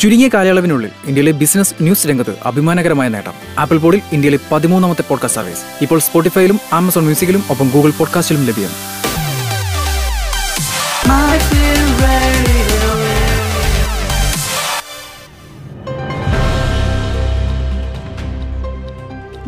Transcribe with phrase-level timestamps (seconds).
[0.00, 3.32] ചുരുങ്ങിയ കാലയളവിനുള്ളിൽ ഇന്ത്യയിലെ ബിസിനസ് ന്യൂസ് രംഗത്ത് അഭിമാനകരമായ നേട്ടം.
[3.58, 8.70] ആപ്പിൾ പോഡിൽ ഇന്ത്യയിലെ പതിമൂന്നാമത്തെ പോഡ്കാസ്റ്റ് സർവീസ് ഇപ്പോൾ സ്പോട്ടിഫൈയിലും ആമസോൺ മ്യൂസിക്കിലും ഒപ്പം ഗൂഗിൾ പോഡ്കാസ്റ്റിലും ലഭ്യം.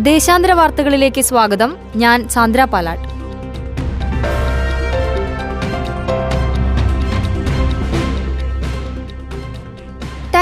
[0.05, 1.77] ദേശാന്തര വാർത്തകളിലേക്ക് സ്വാഗതം.
[1.97, 3.12] ഞാൻ സാന്ദ്ര പാലാട്ട്.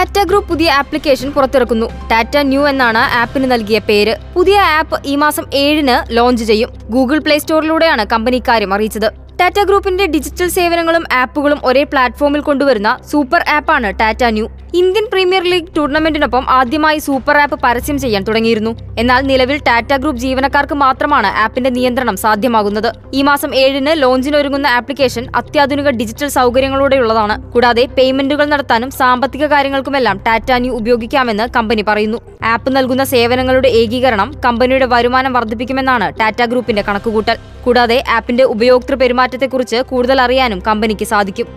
[0.01, 1.87] ടാറ്റ ഗ്രൂപ്പ് പുതിയ ആപ്ലിക്കേഷൻ പുറത്തിറക്കുന്നു.
[2.11, 4.15] ടാറ്റ ന്യൂ എന്നാണ് ആപ്പിന് നൽകിയ പേര്.
[4.37, 6.71] പുതിയ ആപ്പ് ഈ മാസം ഏഴിന് ലോഞ്ച് ചെയ്യും.
[6.95, 9.09] ഗൂഗിൾ പ്ലേ സ്റ്റോറിലൂടെയാണ് കമ്പനി ഇക്കാര്യം അറിയിച്ചത്.
[9.41, 14.47] ടാറ്റ ഗ്രൂപ്പിന്റെ ഡിജിറ്റൽ സേവനങ്ങളും ആപ്പുകളും ഒരേ പ്ലാറ്റ്ഫോമിൽ കൊണ്ടുവരുന്ന സൂപ്പർ ആപ്പാണ് Tata Neu
[14.79, 18.73] Indian Premier League ടൂർണമെന്റിനൊപ്പം ആദ്യമായി സൂപ്പർ ആപ്പ് പരസ്യം ചെയ്യാൻ തുടങ്ങിയിരുന്നു.
[19.01, 22.89] എന്നാൽ നിലവിൽ ടാറ്റ ഗ്രൂപ്പ് ജീവനക്കാർക്ക് മാത്രമാണ് ആപ്പിന്റെ നിയന്ത്രണം സാധ്യമാകുന്നത്.
[23.19, 27.37] ഈ മാസം ഏഴിന് ലോഞ്ചിനൊരുങ്ങുന്ന ആപ്ലിക്കേഷൻ അത്യാധുനിക ഡിജിറ്റൽ സൗകര്യങ്ങളോടെയുള്ളതാണ്.
[27.55, 32.21] കൂടാതെ പേയ്മെന്റുകൾ നടത്താനും സാമ്പത്തിക കാര്യങ്ങൾക്കുമെല്ലാം ടാറ്റ ന്യൂ ഉപയോഗിക്കാമെന്ന് കമ്പനി പറയുന്നു.
[32.53, 37.37] ആപ്പ് നൽകുന്ന സേവനങ്ങളുടെ ഏകീകരണം കമ്പനിയുടെ വരുമാനം വർദ്ധിപ്പിക്കുമെന്നാണ് ടാറ്റ ഗ്രൂപ്പിന്റെ കണക്കുകൂട്ടൽ.
[37.65, 41.49] കൂടാതെ ആപ്പിന്റെ ഉപയോക്തൃ പെരുമാറ്റത്തെക്കുറിച്ച് കൂടുതൽ അറിയാനും കമ്പനിക്ക് സാധിക്കും.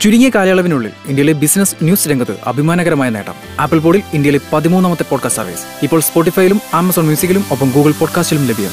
[0.00, 3.34] ചുരുങ്ങിയ കാലയളവിനുള്ളിൽ ഇന്ത്യയിലെ ബിസിനസ് ന്യൂസ് രംഗത്ത് അഭിമാനകരമായ നേട്ടം.
[3.60, 5.60] ആപ്പിൾ പോഡിൽ ഇന്ത്യയിലെ പതിമൂന്നാമത്തെ പോഡ്കാസ്റ്റ് സർവീസ്.
[5.82, 8.70] ഇപ്പോൾ സ്പോട്ടിഫൈയിലും ആമസോൺ മ്യൂസിക്കിലും ഒപ്പം ഗൂഗിൾ പോഡ്കാസ്റ്റിലും ലഭ്യം.